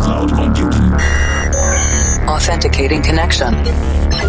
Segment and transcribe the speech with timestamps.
[0.00, 0.92] cloud computing.
[2.28, 3.54] Authenticating connection.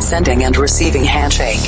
[0.02, 1.60] Sending and receiving handshake.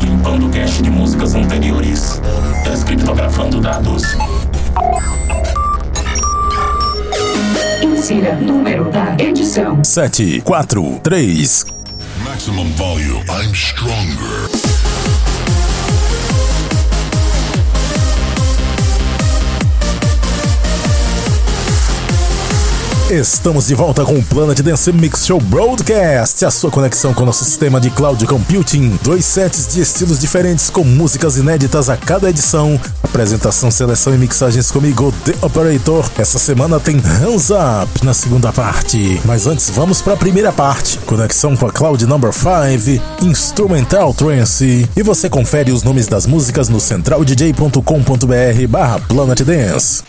[0.00, 2.20] Limpando cache de músicas anteriores.
[2.64, 4.02] Descriptografando dados.
[7.82, 9.82] Insira número da edição.
[9.84, 11.66] 7, 4, 3.
[12.24, 13.24] Maximum volume.
[13.28, 14.91] I'm stronger.
[23.12, 27.26] Estamos de volta com o Planet Dance Mix Show Broadcast, a sua conexão com o
[27.26, 28.98] nosso sistema de cloud computing.
[29.02, 32.80] Dois sets de estilos diferentes com músicas inéditas a cada edição.
[33.02, 36.10] Apresentação, seleção e mixagens comigo, The Operator.
[36.16, 39.20] Essa semana tem Hands Up na segunda parte.
[39.26, 40.96] Mas antes, vamos para a primeira parte.
[41.00, 44.88] Conexão com a Cloud Number 5, Instrumental Trance.
[44.96, 50.02] E você confere os nomes das músicas no centraldj.com.br barra Planet Dance.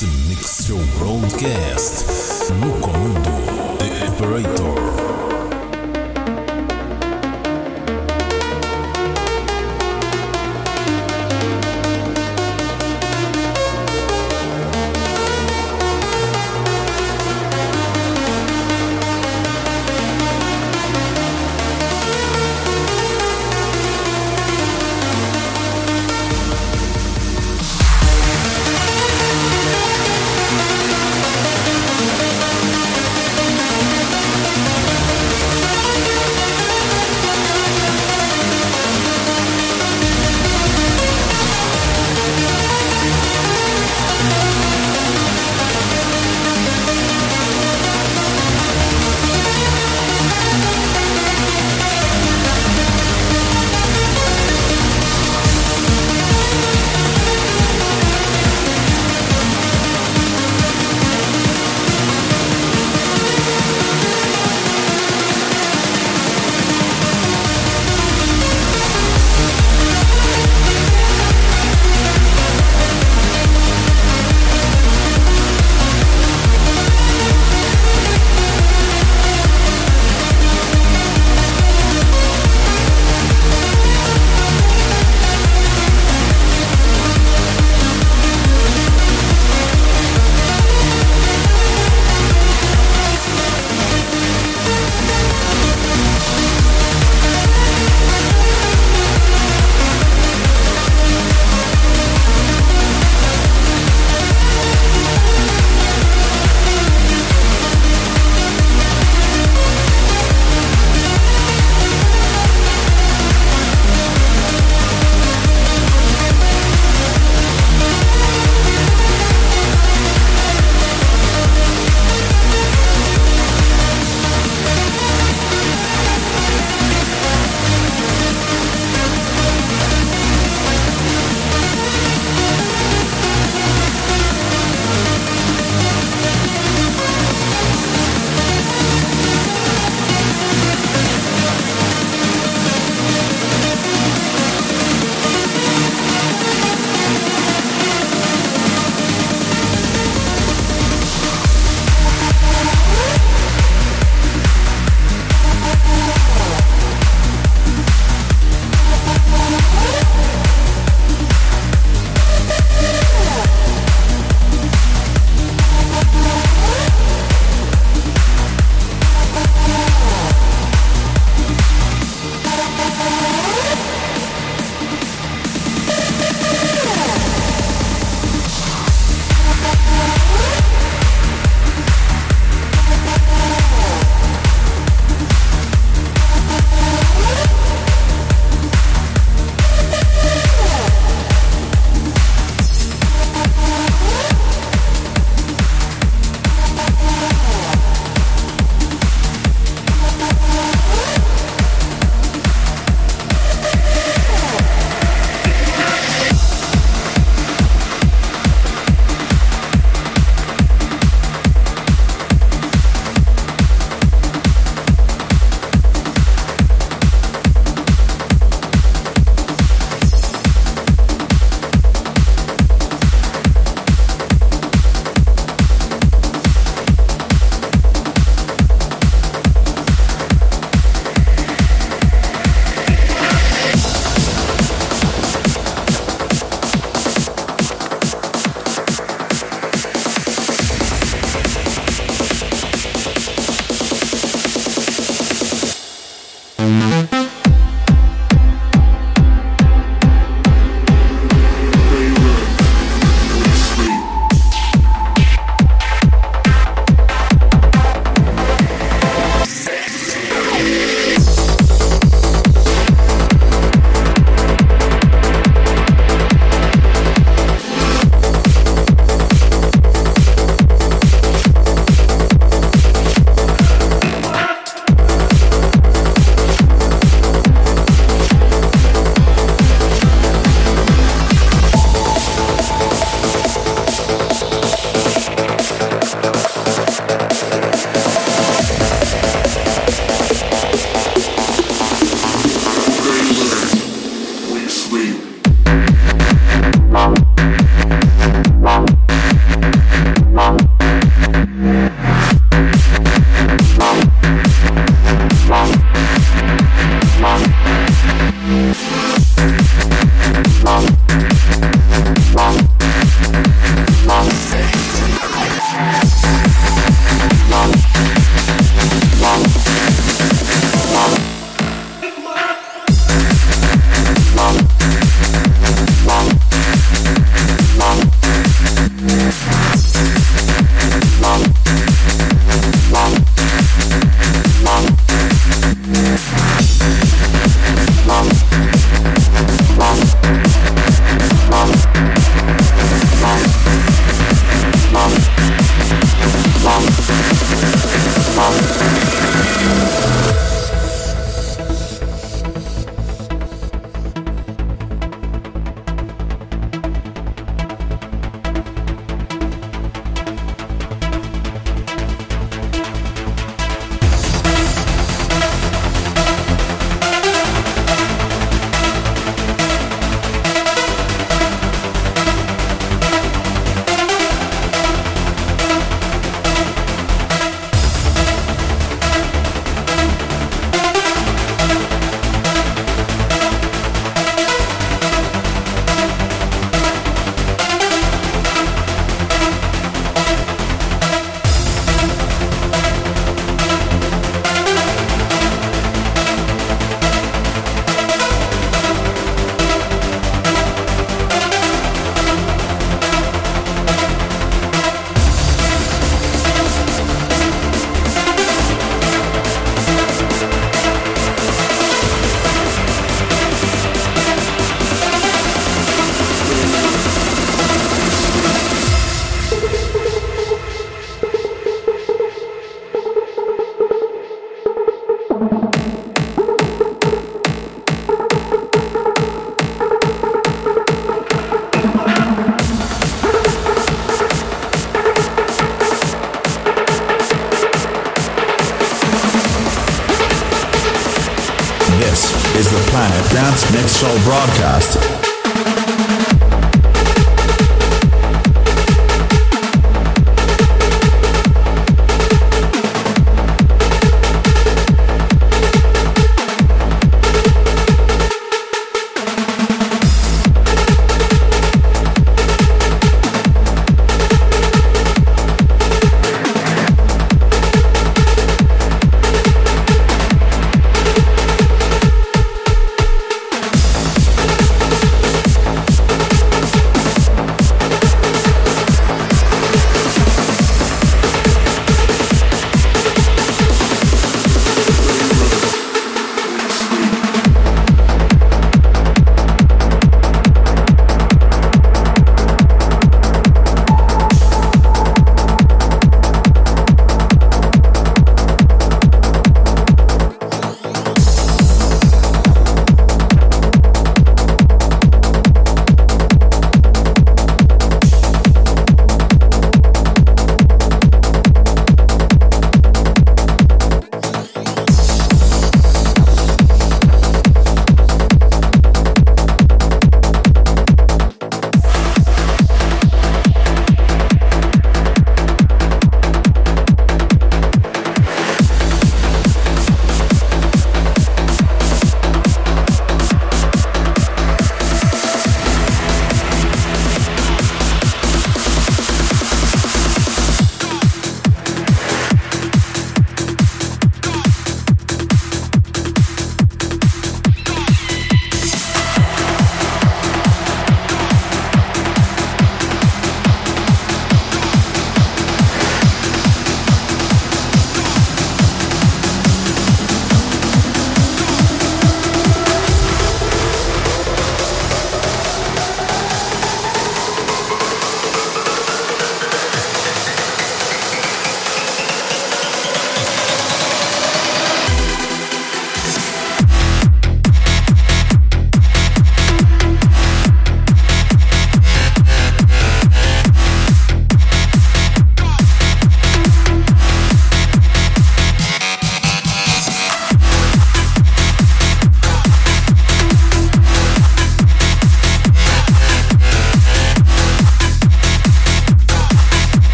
[0.00, 1.91] Mix Show Broadcast.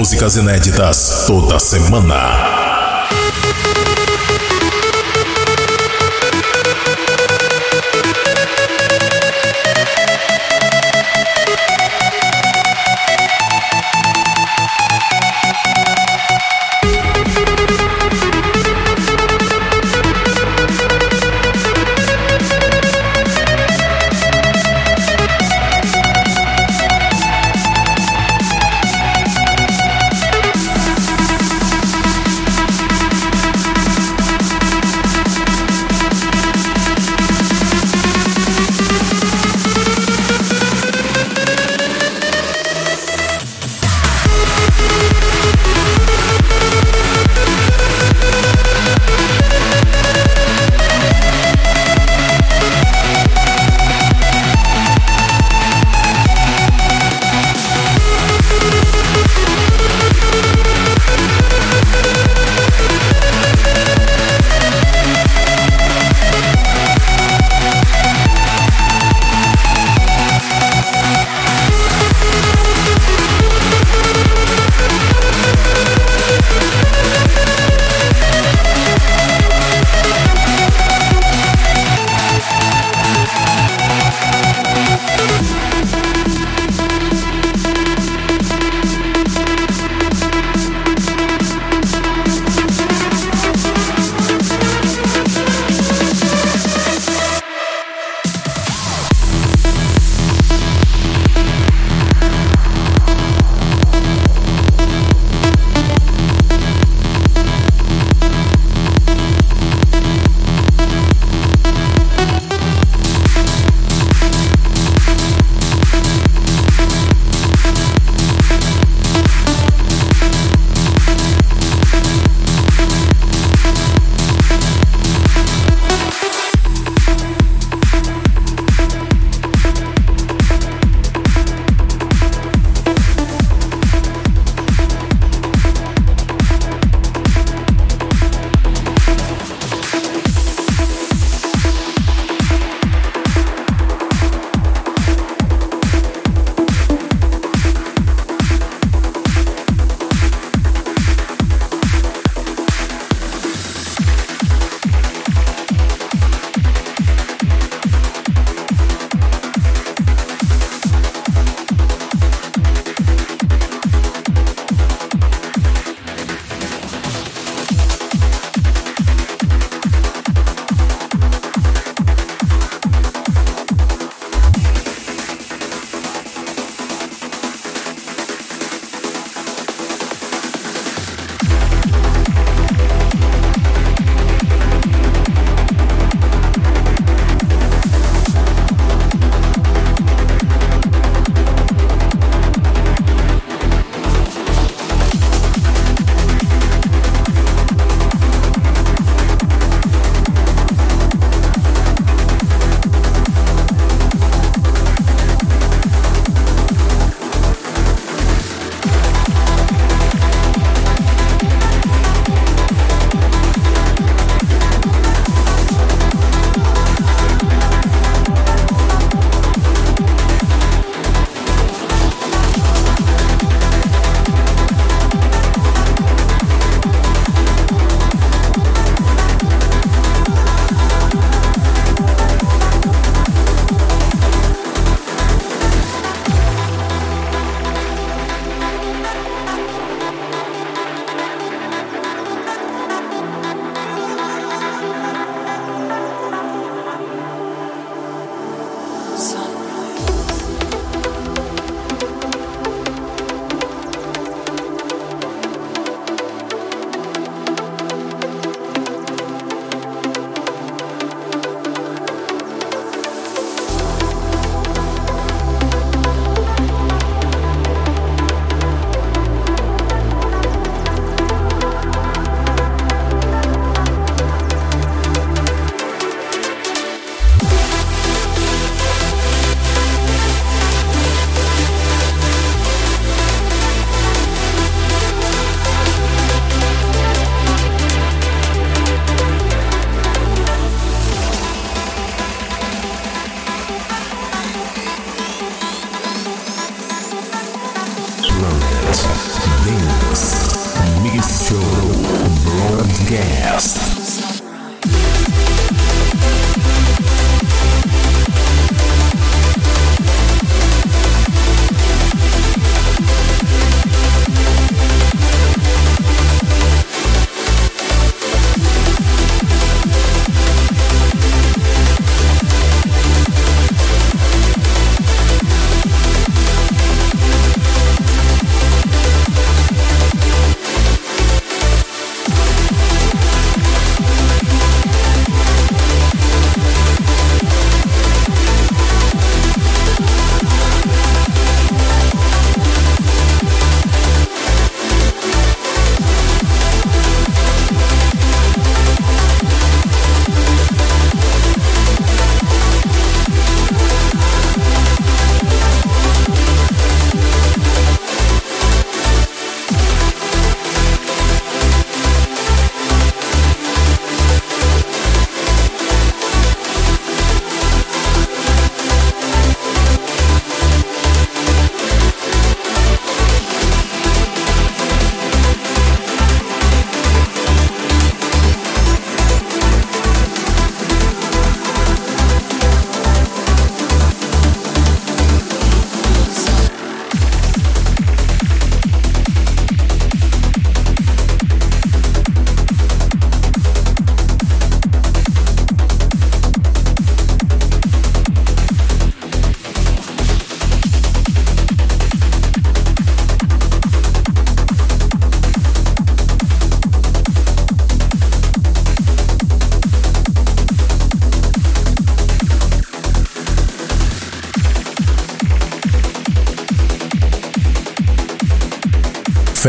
[0.00, 2.49] Músicas inéditas toda semana.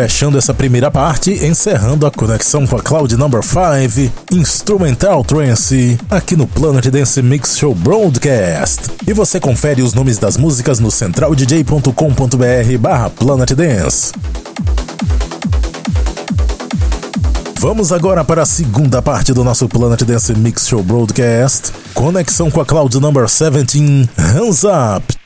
[0.02, 6.36] Fechando essa primeira parte, encerrando a conexão com a Cloud Number 5, Instrumental Trance, aqui
[6.36, 8.90] no Planet Dance Mix Show Broadcast.
[9.06, 14.12] E você confere os nomes das músicas no centraldj.com.br barra Planet Dance.
[17.60, 21.72] Vamos agora para a segunda parte do nosso Planet Dance Mix Show Broadcast.
[21.94, 25.21] Conexão com a Cloud Number 17, Hands Up.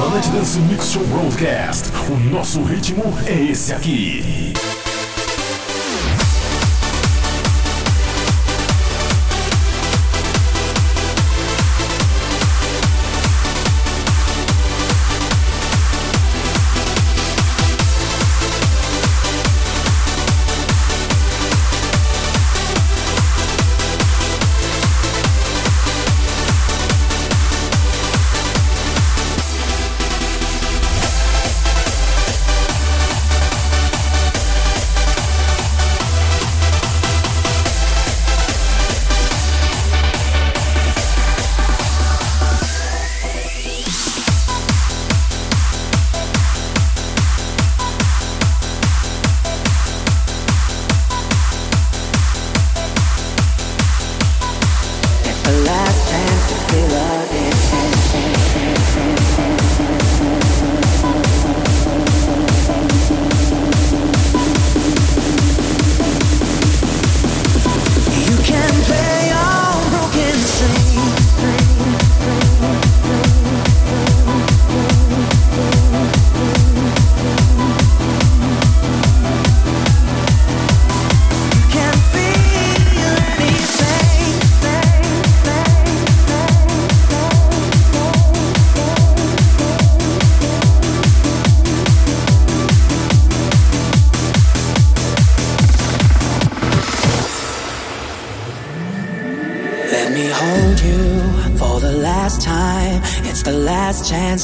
[0.00, 1.90] Planet Dance Mix Show Broadcast.
[2.10, 4.50] O nosso ritmo é esse aqui.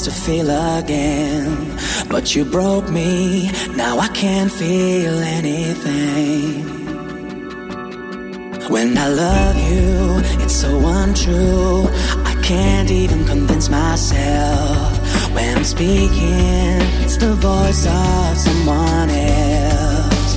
[0.07, 1.77] To feel again.
[2.09, 6.63] But you broke me, now I can't feel anything.
[8.71, 11.89] When I love you, it's so untrue.
[12.25, 14.93] I can't even convince myself.
[15.35, 20.37] When I'm speaking, it's the voice of someone else.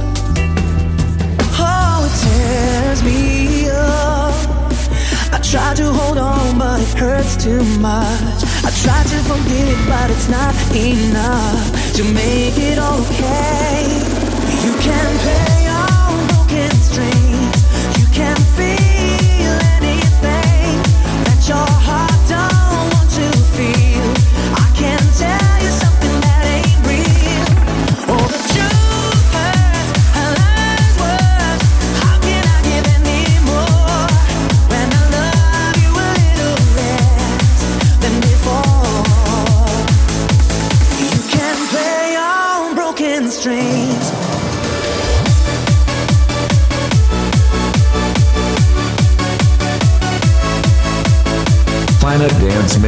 [1.61, 4.33] Oh, it tears me up.
[5.31, 8.48] I try to hold on, but it hurts too much.
[8.61, 13.87] I try to forget it, but it's not enough to make it okay.
[14.63, 15.48] You can play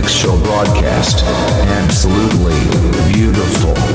[0.01, 1.23] Mix Show broadcast.
[1.23, 3.90] Absolutely beautiful.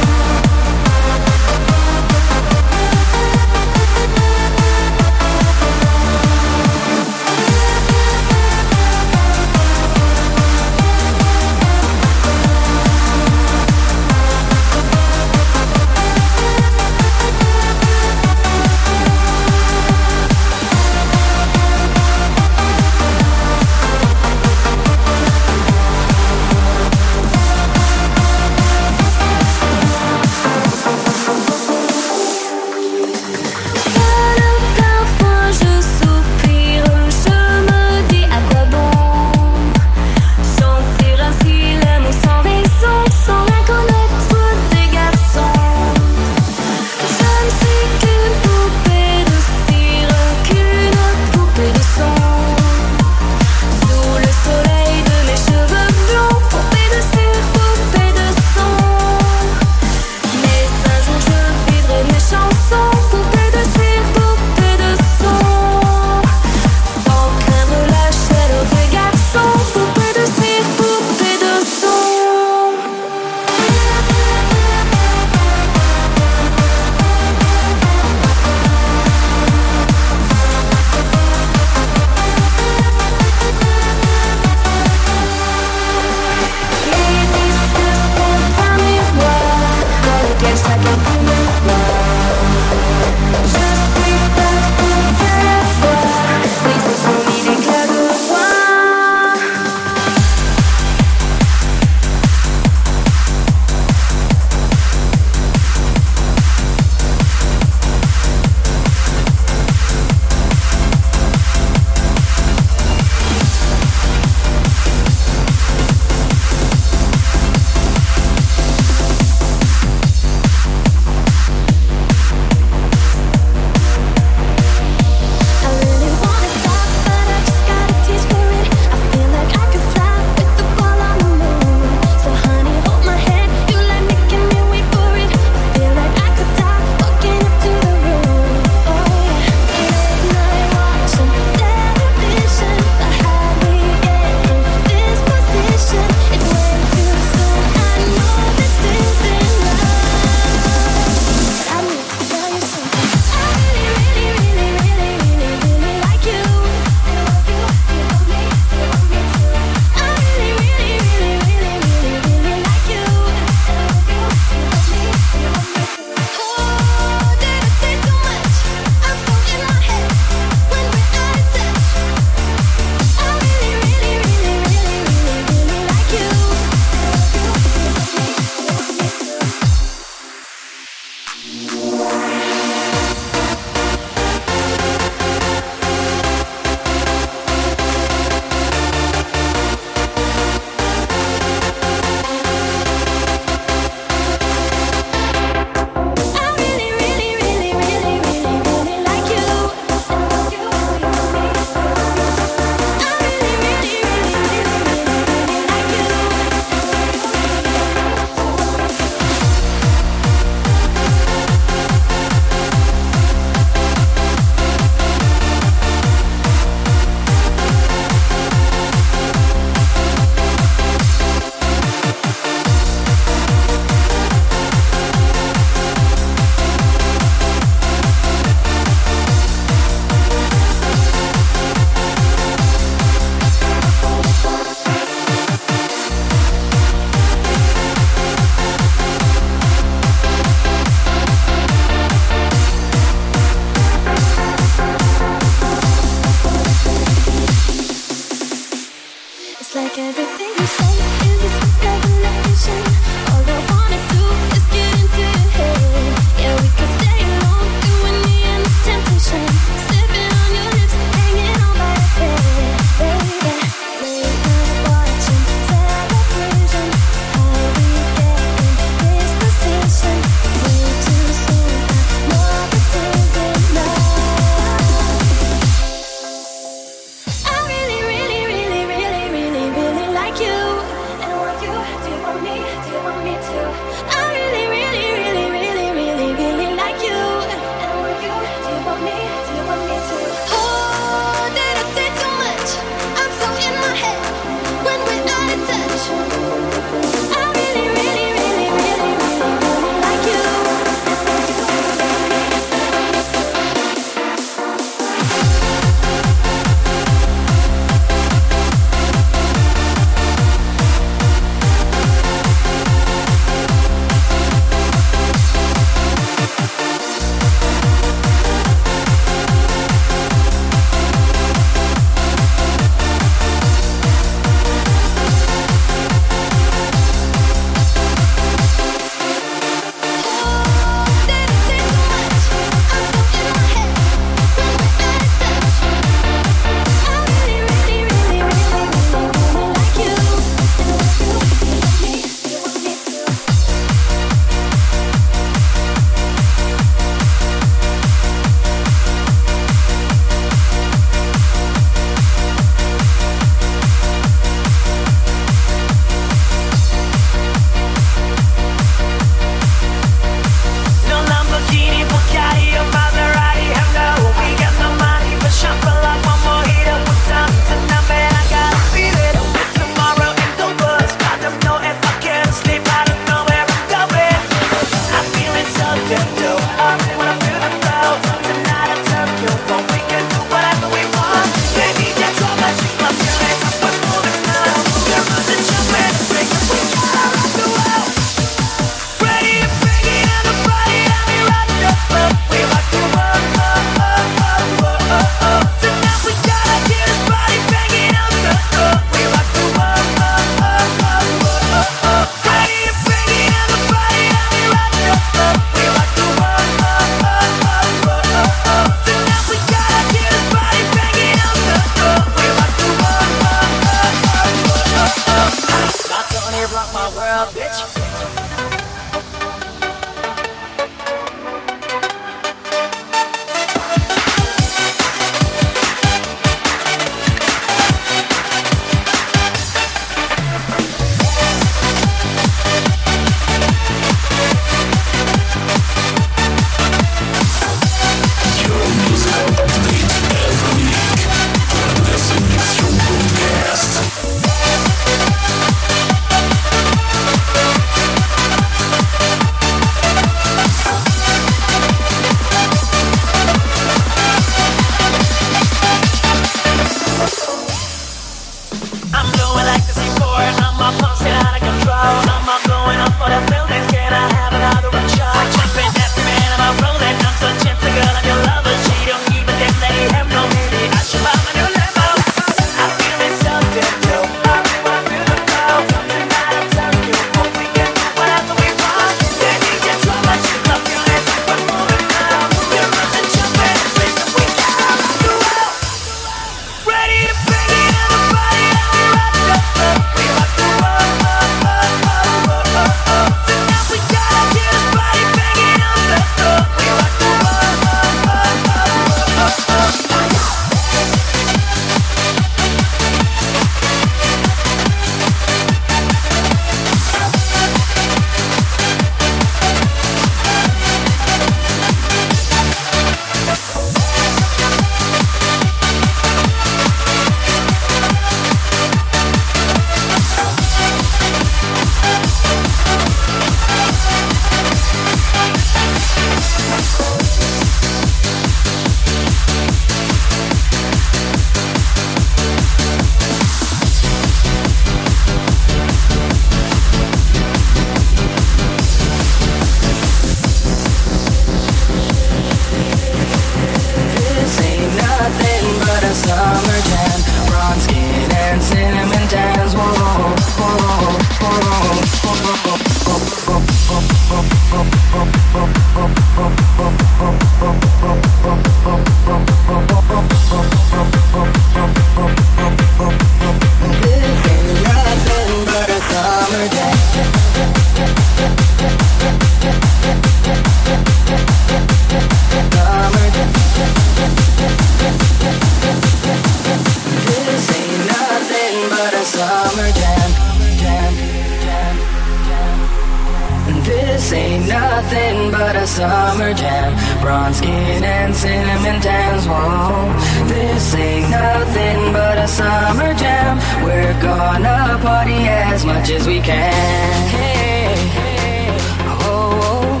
[591.30, 593.58] nothing but a summer jam.
[593.84, 597.28] We're gonna party as much as we can.
[597.28, 598.76] Hey, hey,
[599.24, 600.00] oh,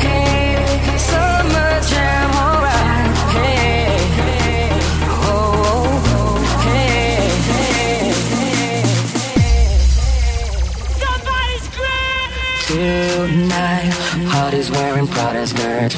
[0.00, 3.10] hey, summer jam, alright.
[3.36, 4.70] Hey,
[5.28, 6.00] oh,
[6.66, 8.12] hey, hey.
[11.00, 11.56] Somebody!
[12.66, 13.92] Tonight,
[14.32, 15.96] heart is wearing Prada skirts.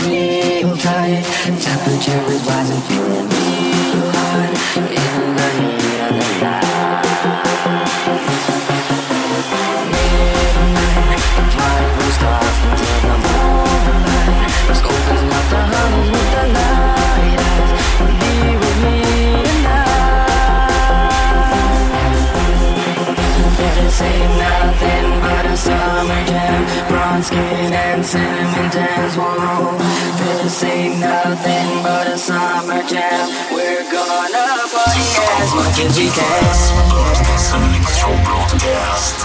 [28.05, 29.79] cinnamon dance, whoa
[30.43, 33.29] This ain't nothing but a summer jam.
[33.51, 35.01] We're gonna party
[35.41, 36.25] as much as we can.
[36.29, 36.73] Podcast,
[37.49, 39.24] Roblox, broadcast.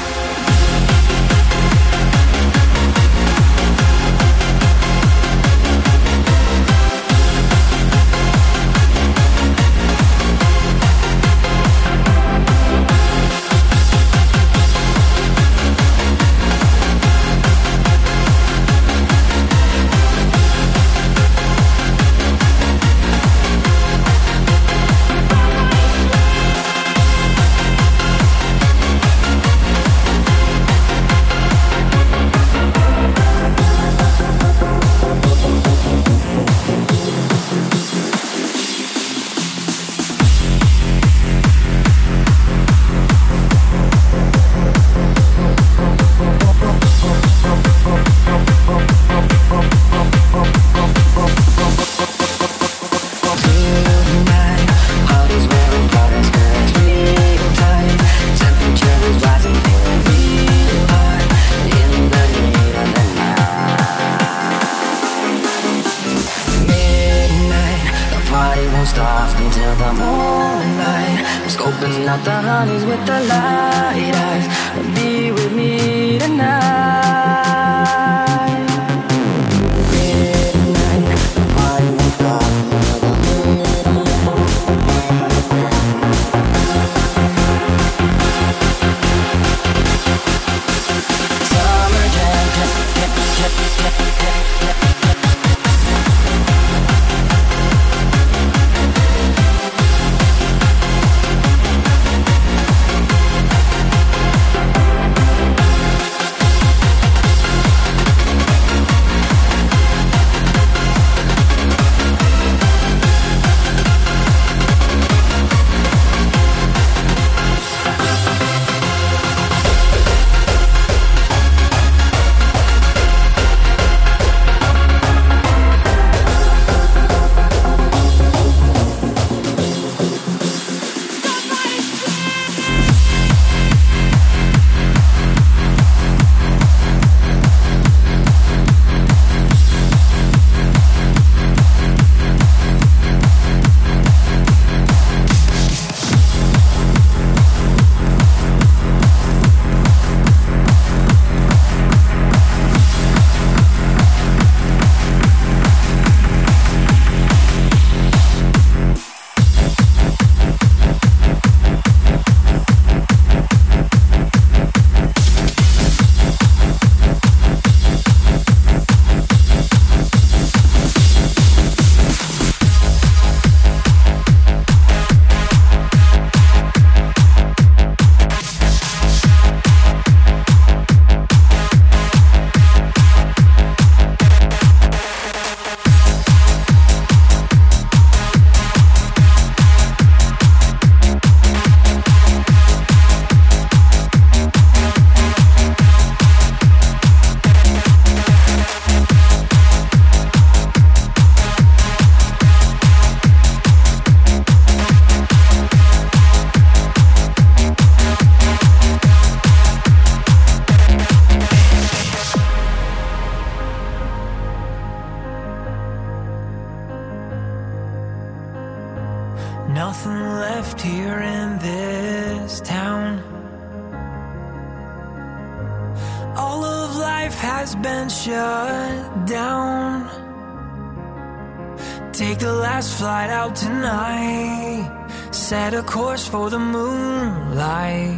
[236.31, 238.17] For the moonlight.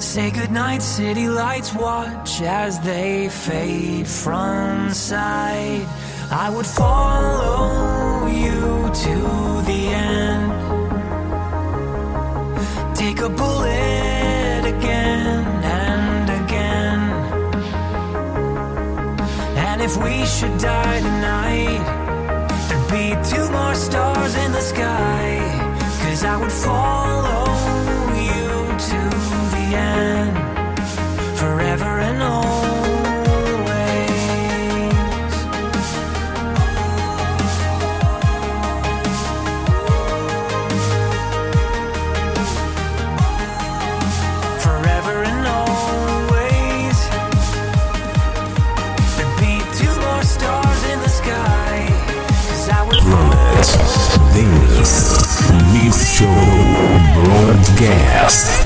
[0.00, 1.72] Say goodnight, city lights.
[1.74, 5.86] Watch as they fade from sight.
[6.30, 9.16] I would follow you to
[9.70, 10.52] the end.
[12.96, 15.44] Take a bullet again
[15.84, 17.00] and again.
[19.68, 21.84] And if we should die tonight,
[22.68, 25.28] there'd be two more stars in the sky.
[26.02, 27.51] Cause I would follow
[56.22, 56.28] Show
[57.14, 58.61] Broadcast.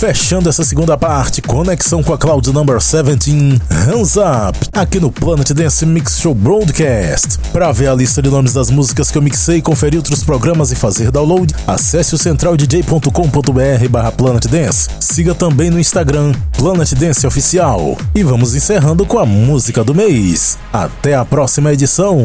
[0.00, 5.50] Fechando essa segunda parte, conexão com a Cloud Number 17, Hands Up, aqui no Planet
[5.50, 7.38] Dance Mix Show Broadcast.
[7.52, 10.74] Para ver a lista de nomes das músicas que eu mixei, conferir outros programas e
[10.74, 14.88] fazer download, acesse o centraldj.com.br barra Planet Dance.
[15.00, 17.98] Siga também no Instagram, Planet Dance Oficial.
[18.14, 20.56] E vamos encerrando com a música do mês.
[20.72, 22.18] Até a próxima edição.